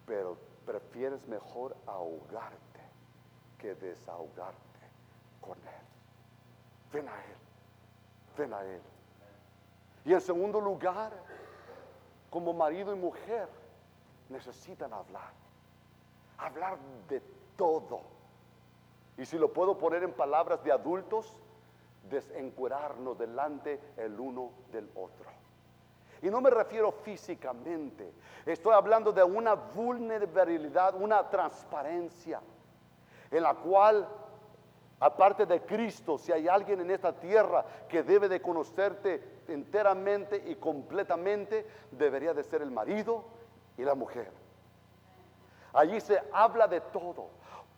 [0.05, 2.79] pero prefieres mejor ahogarte
[3.59, 4.79] que desahogarte
[5.41, 6.93] con Él.
[6.93, 7.37] Ven a Él,
[8.37, 8.81] ven a Él.
[10.05, 11.11] Y en segundo lugar,
[12.29, 13.49] como marido y mujer,
[14.29, 15.33] necesitan hablar,
[16.37, 16.77] hablar
[17.09, 17.21] de
[17.57, 17.99] todo.
[19.17, 21.35] Y si lo puedo poner en palabras de adultos,
[22.09, 25.34] desencuerarnos delante el uno del otro.
[26.25, 28.11] Y no me refiero físicamente,
[28.47, 32.41] estoy hablando de una vulnerabilidad, una transparencia,
[33.29, 34.09] en la cual,
[34.99, 40.55] aparte de Cristo, si hay alguien en esta tierra que debe de conocerte enteramente y
[40.55, 43.23] completamente, debería de ser el marido
[43.77, 44.31] y la mujer.
[45.73, 47.29] Allí se habla de todo.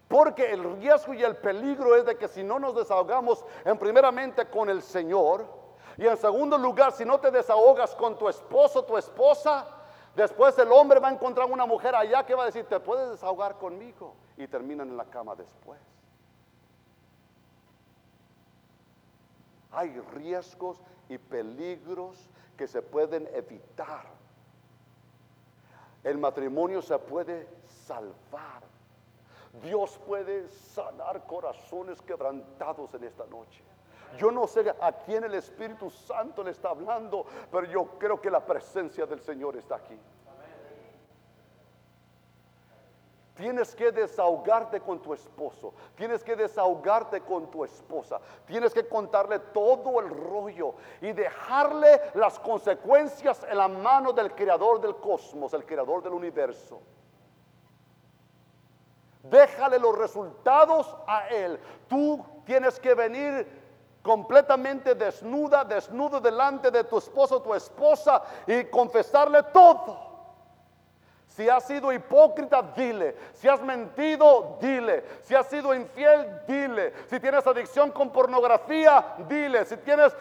[0.08, 4.46] Porque el riesgo y el peligro es de que si no nos desahogamos en primeramente
[4.46, 5.67] con el Señor,
[5.98, 9.66] y en segundo lugar, si no te desahogas con tu esposo, tu esposa,
[10.16, 13.10] después el hombre va a encontrar una mujer allá que va a decir, te puedes
[13.10, 14.16] desahogar conmigo.
[14.38, 15.80] Y terminan en la cama después.
[19.72, 20.80] Hay riesgos
[21.10, 24.06] y peligros que se pueden evitar.
[26.04, 27.48] El matrimonio se puede
[27.88, 28.62] salvar.
[29.64, 33.64] Dios puede sanar corazones quebrantados en esta noche.
[34.18, 38.32] Yo no sé a quién el Espíritu Santo le está hablando, pero yo creo que
[38.32, 40.00] la presencia del Señor está aquí.
[43.38, 45.72] Tienes que desahogarte con tu esposo.
[45.96, 48.20] Tienes que desahogarte con tu esposa.
[48.48, 54.82] Tienes que contarle todo el rollo y dejarle las consecuencias en la mano del creador
[54.82, 56.82] del cosmos, el creador del universo.
[59.22, 61.60] Déjale los resultados a él.
[61.88, 63.67] Tú tienes que venir
[64.08, 70.08] completamente desnuda, desnudo delante de tu esposo, tu esposa y confesarle todo.
[71.28, 73.18] Si has sido hipócrita, dile.
[73.34, 75.04] Si has mentido, dile.
[75.24, 76.94] Si has sido infiel, dile.
[77.10, 79.66] Si tienes adicción con pornografía, dile.
[79.66, 80.16] Si tienes,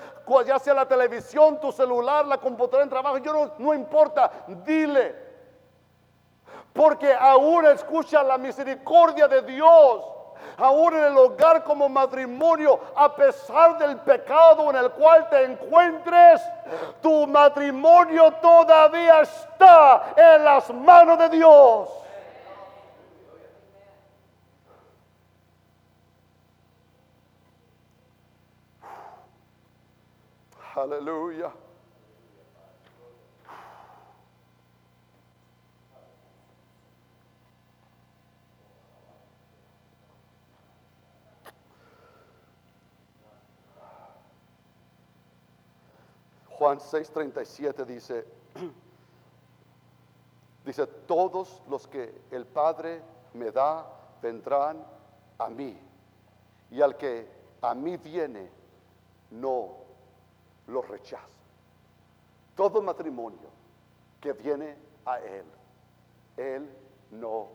[0.44, 4.32] ya sea la televisión, tu celular, la computadora en trabajo, yo no, no importa,
[4.64, 5.14] dile.
[6.72, 10.15] Porque aún escucha la misericordia de Dios
[10.56, 16.42] aún en el hogar como matrimonio, a pesar del pecado en el cual te encuentres,
[17.02, 21.88] tu matrimonio todavía está en las manos de Dios.
[30.74, 31.50] Aleluya.
[46.66, 48.26] Juan 6:37 dice,
[50.64, 53.02] dice, todos los que el Padre
[53.34, 53.86] me da
[54.20, 54.84] vendrán
[55.38, 55.78] a mí,
[56.72, 57.28] y al que
[57.62, 58.50] a mí viene,
[59.30, 59.76] no
[60.66, 61.38] lo rechaza.
[62.56, 63.48] Todo matrimonio
[64.20, 65.44] que viene a Él,
[66.36, 66.68] Él
[67.12, 67.46] no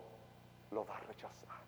[0.72, 1.60] lo va a rechazar.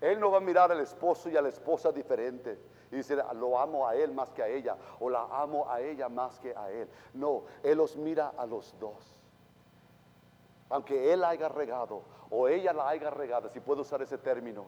[0.00, 2.58] Él no va a mirar al esposo y a la esposa diferente
[2.90, 6.08] y dice, lo amo a él más que a ella, o la amo a ella
[6.08, 6.88] más que a él.
[7.14, 9.14] No, él los mira a los dos.
[10.68, 14.66] Aunque él haya regado o ella la haya regado, si puedo usar ese término,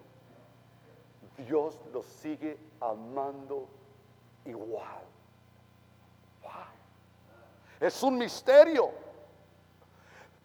[1.37, 3.69] Dios los sigue amando
[4.45, 5.03] igual.
[7.81, 8.91] Es un misterio.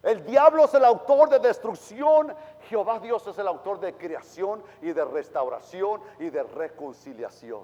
[0.02, 2.34] El diablo es el autor de destrucción.
[2.70, 7.63] Jehová Dios es el autor de creación y de restauración y de reconciliación.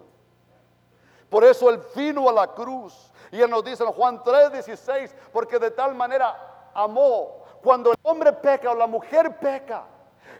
[1.29, 3.11] Por eso Él vino a la cruz.
[3.31, 7.43] Y Él nos dice en Juan 3:16, porque de tal manera amó.
[7.63, 9.85] Cuando el hombre peca o la mujer peca,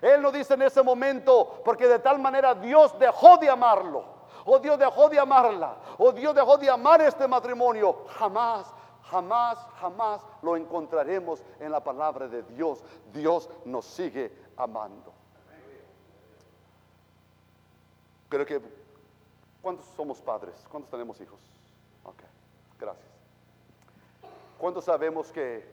[0.02, 4.04] Él nos dice en ese momento, porque de tal manera Dios dejó de amarlo.
[4.46, 5.78] O Dios dejó de amarla.
[5.98, 8.06] O Dios dejó de amar este matrimonio.
[8.20, 8.74] Jamás
[9.14, 12.84] jamás, jamás lo encontraremos en la palabra de Dios.
[13.12, 15.14] Dios nos sigue amando.
[18.30, 18.62] Creo que,
[19.62, 20.56] ¿cuántos somos padres?
[20.70, 21.40] ¿Cuántos tenemos hijos?
[22.04, 22.24] Ok,
[22.80, 23.12] gracias.
[24.58, 25.64] ¿Cuántos sabemos que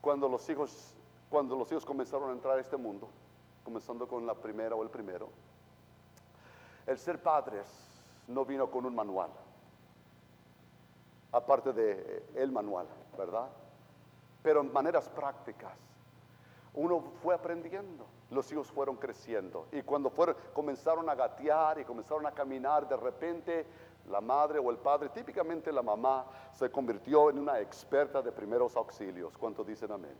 [0.00, 0.94] cuando los hijos,
[1.28, 3.08] cuando los hijos comenzaron a entrar a este mundo,
[3.64, 5.28] comenzando con la primera o el primero,
[6.86, 7.66] el ser padres
[8.28, 9.30] no vino con un manual
[11.32, 13.48] aparte de eh, el manual, ¿verdad?
[14.42, 15.72] Pero en maneras prácticas.
[16.74, 22.26] Uno fue aprendiendo, los hijos fueron creciendo y cuando fueron, comenzaron a gatear y comenzaron
[22.26, 23.66] a caminar, de repente
[24.08, 28.76] la madre o el padre, típicamente la mamá, se convirtió en una experta de primeros
[28.76, 29.36] auxilios.
[29.36, 30.16] ¿Cuántos dicen amén?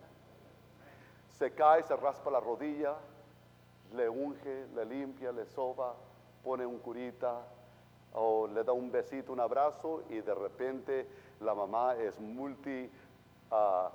[1.31, 2.97] Se cae, se raspa la rodilla,
[3.95, 5.95] le unge, le limpia, le soba,
[6.43, 7.43] pone un curita,
[8.13, 11.07] o le da un besito, un abrazo y de repente
[11.41, 12.91] la mamá es multi
[13.51, 13.91] ah,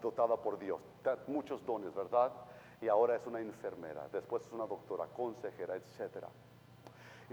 [0.00, 0.80] dotada por Dios,
[1.26, 2.32] muchos dones, ¿verdad?
[2.80, 6.26] Y ahora es una enfermera, después es una doctora, consejera, etc.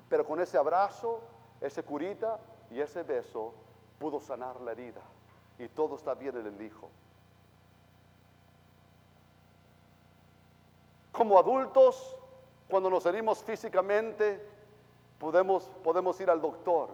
[0.08, 1.22] Pero con ese abrazo,
[1.60, 3.54] ese curita y ese beso
[3.98, 5.02] pudo sanar la herida
[5.58, 6.90] y todo está bien en el hijo.
[11.12, 12.16] Como adultos,
[12.70, 14.42] cuando nos herimos físicamente,
[15.20, 16.90] podemos, podemos ir al doctor.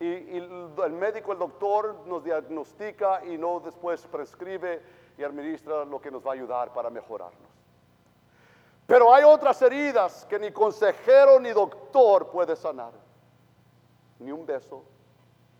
[0.00, 4.82] Y, el médico, el doctor nos diagnostica y no después prescribe
[5.18, 7.50] y administra lo que nos va a ayudar para mejorarnos.
[8.86, 12.92] Pero hay otras heridas que ni consejero ni doctor puede sanar.
[14.18, 14.82] Ni un beso,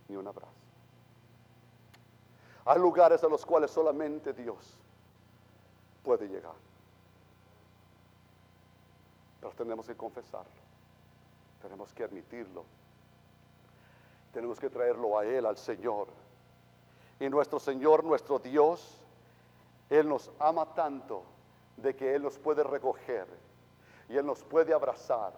[0.09, 0.51] ni un abrazo.
[2.65, 4.79] Hay lugares a los cuales solamente Dios
[6.03, 6.55] puede llegar.
[9.41, 10.51] Pero tenemos que confesarlo.
[11.61, 12.65] Tenemos que admitirlo.
[14.33, 16.09] Tenemos que traerlo a Él, al Señor.
[17.19, 18.99] Y nuestro Señor, nuestro Dios,
[19.89, 21.25] Él nos ama tanto
[21.77, 23.27] de que Él nos puede recoger
[24.09, 25.33] y Él nos puede abrazar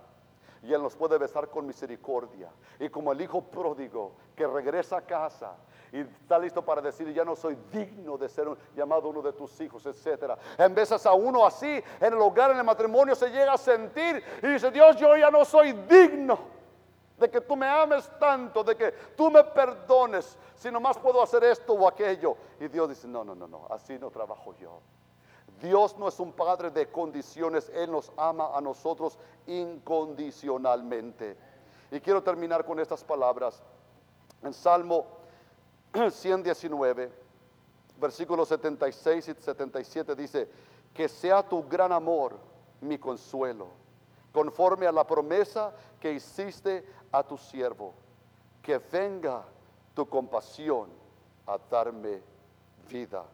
[0.63, 2.49] y Él nos puede besar con misericordia.
[2.79, 5.57] Y como el hijo pródigo que regresa a casa
[5.91, 9.61] y está listo para decir, ya no soy digno de ser llamado uno de tus
[9.61, 10.33] hijos, etc.
[10.57, 14.23] En veces a uno así, en el hogar, en el matrimonio, se llega a sentir
[14.43, 16.62] y dice, Dios, yo ya no soy digno
[17.23, 21.45] de que tú me ames tanto, de que tú me perdones, si nomás puedo hacer
[21.45, 22.37] esto o aquello.
[22.61, 24.81] Y Dios dice, no, no, no, no, así no trabajo yo.
[25.61, 31.37] Dios no es un padre de condiciones, Él nos ama a nosotros incondicionalmente.
[31.93, 33.63] Y quiero terminar con estas palabras.
[34.43, 35.07] En Salmo
[36.11, 37.13] 119,
[38.01, 40.49] versículos 76 y 77 dice,
[40.93, 42.37] que sea tu gran amor
[42.81, 43.69] mi consuelo,
[44.33, 47.95] conforme a la promesa que hiciste a tu siervo,
[48.61, 49.45] que venga
[49.95, 50.91] tu compasión
[51.47, 52.21] a darme
[52.91, 53.25] vida.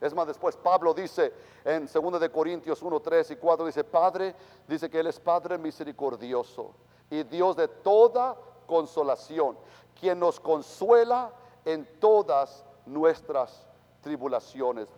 [0.00, 4.34] Es más, después Pablo dice en 2 de Corintios 1, 3 y 4, dice, Padre,
[4.66, 6.72] dice que Él es Padre misericordioso
[7.10, 9.58] y Dios de toda consolación,
[10.00, 11.30] quien nos consuela
[11.66, 13.66] en todas nuestras
[14.00, 14.88] tribulaciones.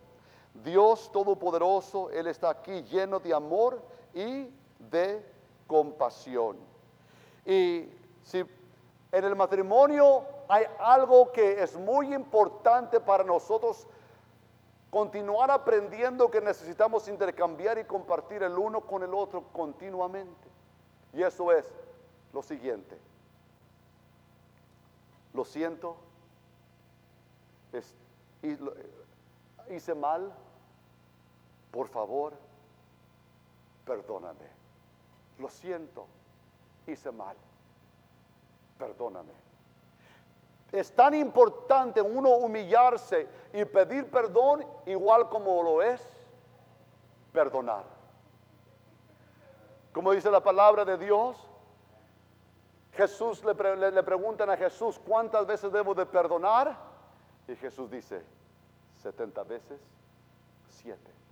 [0.63, 3.83] Dios Todopoderoso, Él está aquí lleno de amor
[4.15, 5.27] y de
[5.67, 6.74] compasión.
[7.47, 7.89] Y
[8.23, 8.39] si
[9.13, 13.87] en el matrimonio hay algo que es muy importante para nosotros,
[14.91, 20.49] continuar aprendiendo que necesitamos intercambiar y compartir el uno con el otro continuamente.
[21.13, 21.67] Y eso es
[22.33, 22.99] lo siguiente.
[25.33, 25.97] Lo siento,
[29.69, 30.33] hice mal,
[31.73, 32.35] por favor,
[33.85, 34.47] perdóname.
[35.39, 36.07] Lo siento,
[36.87, 37.37] hice mal,
[38.79, 39.33] perdóname.
[40.73, 46.03] Es tan importante uno humillarse y pedir perdón igual como lo es
[47.33, 47.85] perdonar.
[49.93, 51.37] Como dice la palabra de Dios,
[52.95, 53.55] Jesús le,
[54.03, 56.77] preguntan a Jesús, ¿cuántas veces debo de perdonar?
[57.47, 58.23] Y Jesús dice,
[59.03, 59.81] 70 veces
[60.71, 61.24] 7.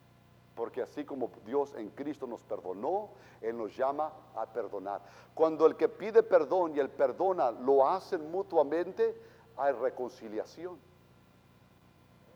[0.54, 3.08] Porque así como Dios en Cristo nos perdonó,
[3.40, 5.00] Él nos llama a perdonar.
[5.34, 9.16] Cuando el que pide perdón y el perdona lo hacen mutuamente,
[9.56, 10.78] hay reconciliación.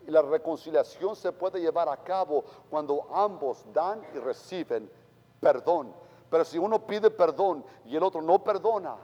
[0.07, 4.89] Y la reconciliación se puede llevar a cabo cuando ambos dan y reciben
[5.41, 5.93] perdón.
[6.31, 8.97] Pero si uno pide perdón y el otro no perdona,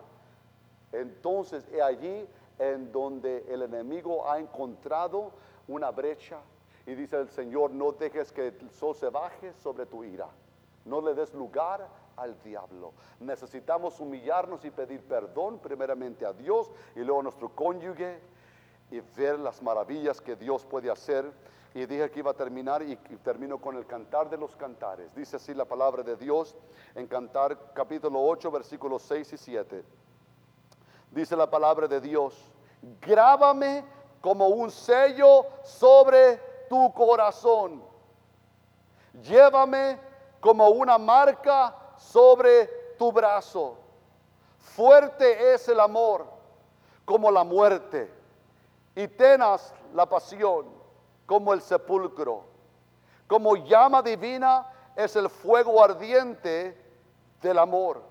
[0.92, 2.26] entonces es allí
[2.58, 5.32] en donde el enemigo ha encontrado
[5.68, 6.38] una brecha
[6.86, 10.28] y dice el Señor, no dejes que el sol se baje sobre tu ira,
[10.84, 12.92] no le des lugar al diablo.
[13.20, 18.18] Necesitamos humillarnos y pedir perdón primeramente a Dios y luego a nuestro cónyuge
[18.90, 21.30] y ver las maravillas que Dios puede hacer.
[21.74, 25.14] Y dije que iba a terminar y, termino con el cantar de los cantares.
[25.14, 26.54] Dice así la palabra de Dios
[26.94, 29.84] en Cantar capítulo 8 versículos 6 y 7.
[31.10, 32.50] Dice la palabra de Dios,
[33.00, 33.84] grábame
[34.20, 37.84] como un sello sobre tu corazón.
[39.22, 40.00] Llévame
[40.40, 42.64] como una marca sobre
[42.96, 43.76] tu brazo.
[44.58, 46.24] Fuerte es el amor
[47.04, 48.10] como la muerte
[48.94, 50.64] y tenaz la pasión
[51.26, 52.44] como el sepulcro.
[53.26, 54.66] Como llama divina
[54.96, 56.74] es el fuego ardiente
[57.42, 58.02] del amor.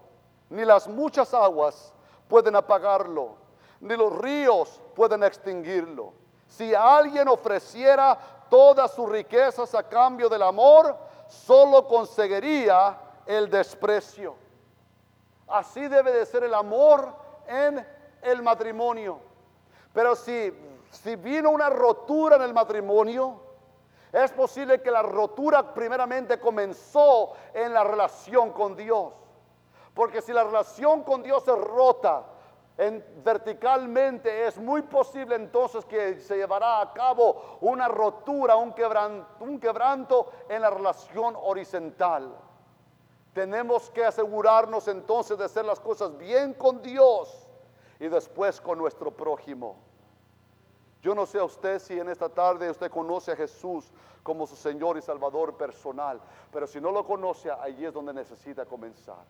[0.51, 1.91] Ni las muchas aguas
[2.27, 3.37] pueden apagarlo,
[3.79, 6.13] ni los ríos pueden extinguirlo.
[6.47, 8.19] Si alguien ofreciera
[8.51, 10.97] todas sus riquezas a cambio del amor,
[11.29, 14.35] solo conseguiría el desprecio.
[15.47, 17.15] Así debe de ser el amor
[17.47, 17.87] en
[18.21, 19.19] el matrimonio.
[19.93, 20.53] Pero si,
[20.91, 23.39] si vino una rotura en el matrimonio,
[24.11, 29.13] es posible que la rotura primeramente comenzó en la relación con Dios.
[29.93, 32.25] Porque si la relación con Dios es rota
[32.81, 39.27] en, verticalmente, es muy posible entonces que se llevará a cabo una rotura, un quebranto,
[39.41, 42.35] un quebranto en la relación horizontal.
[43.33, 47.47] Tenemos que asegurarnos entonces de hacer las cosas bien con Dios
[47.99, 49.75] y después con nuestro prójimo.
[51.03, 53.91] Yo no sé a usted si en esta tarde usted conoce a Jesús
[54.23, 56.19] como su Señor y Salvador personal,
[56.51, 59.23] pero si no lo conoce, allí es donde necesita comenzar.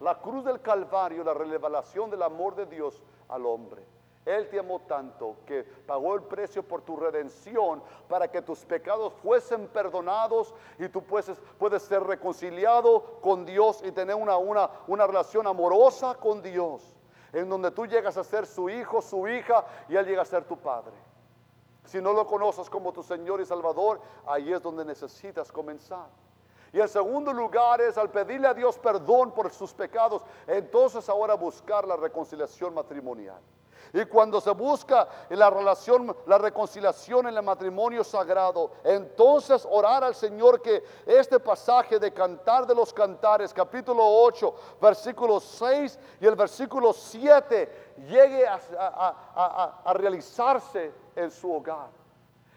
[0.00, 3.84] La cruz del Calvario, la revelación del amor de Dios al hombre.
[4.24, 9.12] Él te amó tanto que pagó el precio por tu redención para que tus pecados
[9.22, 15.06] fuesen perdonados y tú puedes, puedes ser reconciliado con Dios y tener una, una, una
[15.06, 16.82] relación amorosa con Dios,
[17.34, 20.44] en donde tú llegas a ser su hijo, su hija y Él llega a ser
[20.44, 20.94] tu padre.
[21.84, 26.06] Si no lo conoces como tu Señor y Salvador, ahí es donde necesitas comenzar.
[26.74, 31.34] Y el segundo lugar es al pedirle a Dios perdón por sus pecados, entonces ahora
[31.34, 33.38] buscar la reconciliación matrimonial.
[33.92, 40.16] Y cuando se busca la relación, la reconciliación en el matrimonio sagrado, entonces orar al
[40.16, 46.34] Señor que este pasaje de Cantar de los Cantares, capítulo 8, versículo 6 y el
[46.34, 52.03] versículo 7, llegue a realizarse en su hogar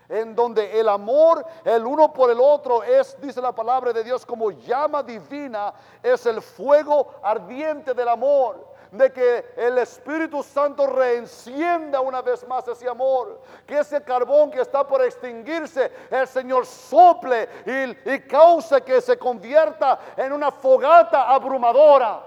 [0.10, 4.26] en donde el amor el uno por el otro es, dice la palabra de Dios,
[4.26, 8.76] como llama divina, es el fuego ardiente del amor.
[8.89, 13.41] De que el Espíritu Santo reencienda una vez más ese amor.
[13.66, 19.18] Que ese carbón que está por extinguirse, el Señor sople y, y cause que se
[19.18, 22.24] convierta en una fogata abrumadora.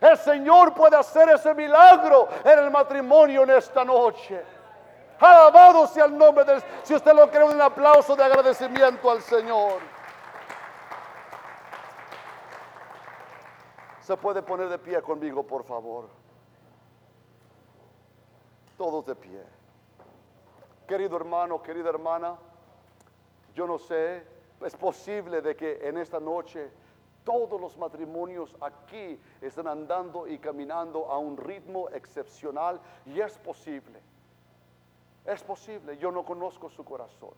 [0.00, 4.55] El Señor puede hacer ese milagro en el matrimonio en esta noche.
[5.18, 9.80] Alabado sea el nombre de Si usted lo cree, un aplauso de agradecimiento al Señor.
[14.00, 16.08] Se puede poner de pie conmigo, por favor.
[18.76, 19.42] Todos de pie.
[20.86, 22.36] Querido hermano, querida hermana,
[23.54, 24.24] yo no sé,
[24.64, 26.70] es posible de que en esta noche
[27.24, 34.00] todos los matrimonios aquí están andando y caminando a un ritmo excepcional y es posible.
[35.26, 37.34] Es posible, yo no conozco su corazón.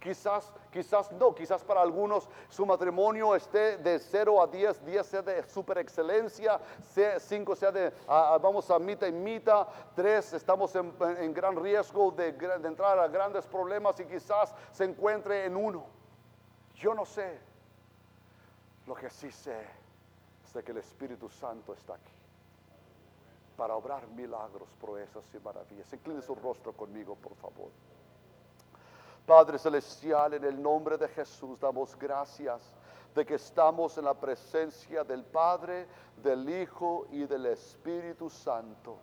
[0.00, 5.22] Quizás, quizás no, quizás para algunos su matrimonio esté de 0 a 10, 10 sea
[5.22, 6.60] de super excelencia,
[7.18, 12.28] 5 sea de, vamos a mitad y mitad, 3 estamos en, gran riesgo de,
[12.64, 15.86] entrar a grandes problemas y quizás se encuentre en uno.
[16.74, 17.38] Yo no sé.
[18.86, 19.60] Lo que sí sé
[20.44, 22.15] es que el Espíritu Santo está aquí
[23.56, 25.92] para obrar milagros, proezas y maravillas.
[25.92, 27.70] Incline su rostro conmigo, por favor.
[29.26, 32.72] Padre Celestial, en el nombre de Jesús damos gracias
[33.14, 35.88] de que estamos en la presencia del Padre,
[36.22, 38.98] del Hijo y del Espíritu Santo.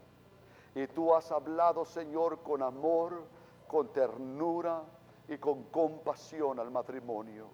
[0.75, 3.23] Y tú has hablado, Señor, con amor,
[3.67, 4.83] con ternura
[5.27, 7.47] y con compasión al matrimonio.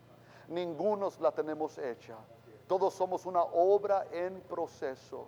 [0.49, 2.17] ninguno la tenemos hecha.
[2.67, 5.27] Todos somos una obra en proceso.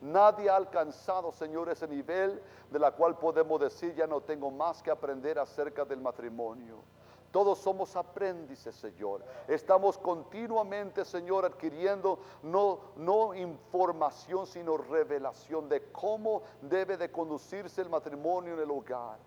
[0.00, 4.82] Nadie ha alcanzado, Señor, ese nivel de la cual podemos decir, ya no tengo más
[4.82, 6.82] que aprender acerca del matrimonio.
[7.30, 9.22] Todos somos aprendices, Señor.
[9.46, 17.90] Estamos continuamente, Señor, adquiriendo no, no información, sino revelación de cómo debe de conducirse el
[17.90, 19.18] matrimonio en el hogar.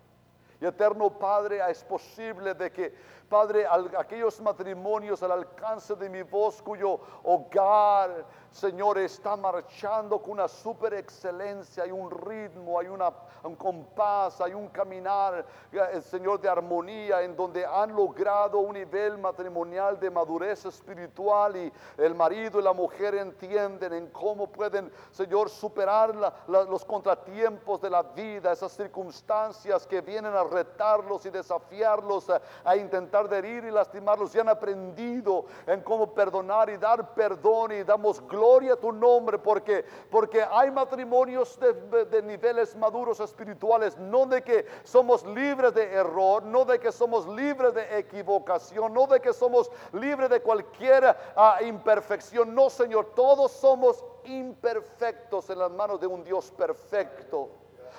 [0.60, 2.94] Y eterno Padre, es posible de que,
[3.30, 3.64] Padre,
[3.96, 10.92] aquellos matrimonios al alcance de mi voz, cuyo hogar, Señor, está marchando con una super
[10.94, 13.12] excelencia, hay un ritmo, hay una,
[13.44, 19.16] un compás, hay un caminar, eh, Señor, de armonía, en donde han logrado un nivel
[19.16, 25.48] matrimonial de madurez espiritual y el marido y la mujer entienden en cómo pueden, Señor,
[25.48, 26.14] superar
[26.48, 32.30] los contratiempos de la vida, esas circunstancias que vienen a retarlos y desafiarlos
[32.64, 34.34] a, intentar herir y lastimarlos.
[34.34, 39.38] Y han aprendido en cómo perdonar y dar perdón y damos gloria a tu nombre
[39.38, 45.92] porque, porque hay matrimonios de, de niveles maduros espirituales, no de que somos libres de
[45.92, 51.16] error, no de que somos libres de equivocación, no de que somos libres de cualquier
[51.36, 52.54] ah, imperfección.
[52.54, 57.48] No, Señor, todos somos imperfectos en las manos de un Dios perfecto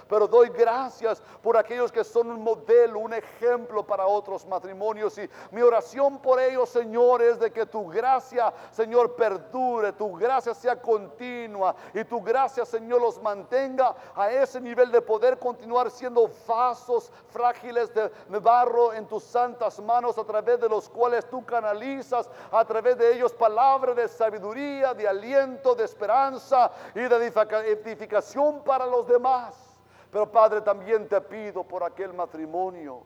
[0.08, 5.18] pero doy gracias por aquellos que son un modelo, un ejemplo para otros matrimonios.
[5.18, 10.54] Y mi oración por ellos, Señor, es de que tu gracia, Señor, perdure, tu gracia
[10.54, 16.30] sea continua y tu gracia, Señor, los mantenga a ese nivel de poder continuar siendo
[16.48, 22.30] vasos frágiles de, barro en tus santas manos a través de los cuales tú canalizas
[22.52, 27.28] a través de ellos palabras de sabiduría, de aliento, de esperanza y de
[27.76, 29.71] edificación para los demás.
[30.12, 33.04] Pero Padre, también te pido por aquel matrimonio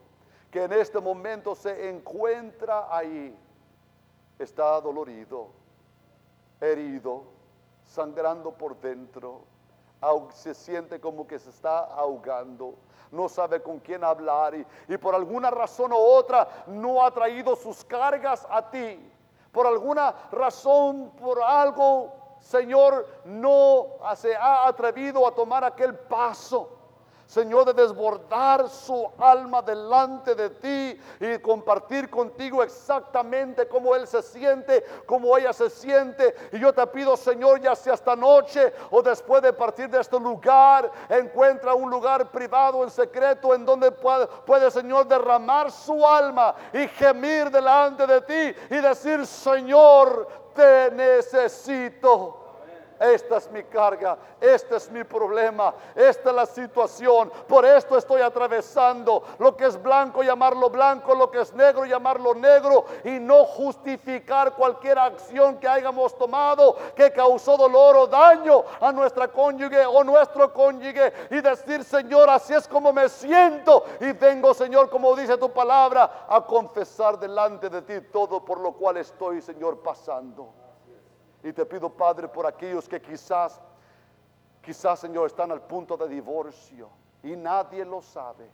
[0.49, 3.37] que en este momento se encuentra ahí.
[4.39, 5.49] Está dolorido,
[6.59, 7.23] herido,
[7.83, 9.43] sangrando por dentro.
[10.33, 12.75] Se siente como que se está ahogando.
[13.11, 17.55] No sabe con quién hablar y, y por alguna razón u otra no ha traído
[17.55, 19.11] sus cargas a ti.
[19.51, 26.74] Por alguna razón, por algo, Señor, no se ha atrevido a tomar aquel paso.
[27.27, 34.21] Señor, de desbordar su alma delante de ti y compartir contigo exactamente cómo Él se
[34.21, 36.35] siente, cómo ella se siente.
[36.51, 40.19] Y yo te pido, Señor, ya sea esta noche o después de partir de este
[40.19, 46.53] lugar, encuentra un lugar privado en secreto en donde puede, puede Señor, derramar su alma
[46.71, 52.44] y gemir delante de ti y decir, Señor, te necesito.
[52.99, 57.31] Esta es mi carga, este es mi problema, esta es la situación.
[57.47, 62.33] Por esto estoy atravesando lo que es blanco, llamarlo blanco, lo que es negro, llamarlo
[62.33, 68.91] negro y no justificar cualquier acción que hayamos tomado que causó dolor o daño a
[68.91, 74.53] nuestra cónyuge o nuestro cónyuge y decir, Señor, así es como me siento y vengo,
[74.53, 79.41] Señor, como dice tu palabra, a confesar delante de ti todo por lo cual estoy,
[79.41, 80.64] Señor, pasando.
[81.45, 83.61] Y te pido, Padre, por aquellos que quizás,
[84.63, 86.89] quizás, Señor, están al punto de divorcio
[87.21, 88.49] y nadie lo sabe.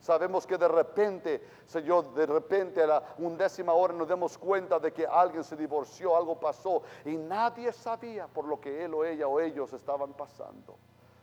[0.00, 4.90] Sabemos que de repente, Señor, de repente a la undécima hora nos demos cuenta de
[4.90, 9.28] que alguien se divorció, algo pasó y nadie sabía por lo que él o ella
[9.28, 10.78] o ellos estaban pasando.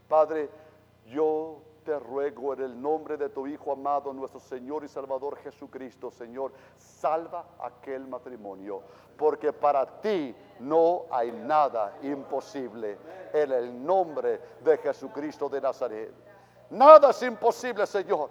[0.08, 0.52] Padre,
[1.08, 6.12] yo te ruego en el nombre de tu Hijo amado, nuestro Señor y Salvador Jesucristo,
[6.12, 8.82] Señor, salva aquel matrimonio,
[9.18, 12.98] porque para ti no hay nada imposible
[13.34, 16.14] en el nombre de Jesucristo de Nazaret.
[16.70, 18.30] Nada es imposible, Señor.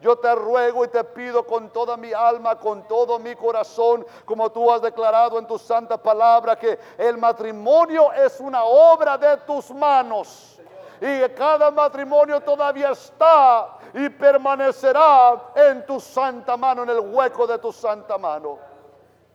[0.00, 4.52] Yo te ruego y te pido con toda mi alma, con todo mi corazón, como
[4.52, 9.70] tú has declarado en tu santa palabra, que el matrimonio es una obra de tus
[9.70, 10.53] manos
[11.00, 17.58] y cada matrimonio todavía está y permanecerá en tu santa mano, en el hueco de
[17.58, 18.58] tu santa mano.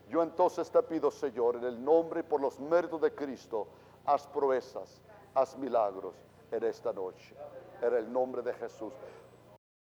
[0.07, 3.67] Yo entonces te pido, Señor, en el nombre y por los méritos de Cristo,
[4.05, 5.01] haz proezas,
[5.35, 6.15] haz milagros
[6.51, 7.35] en esta noche.
[7.81, 8.91] En el nombre de Jesús.